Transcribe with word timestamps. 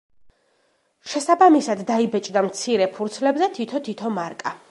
შესაბამისად 1.11 1.83
დაიბეჭდა 1.91 2.43
მცირე 2.47 2.87
ფურცლებზე 2.97 3.53
თითო-თითო 3.59 4.15
მარკა. 4.19 4.59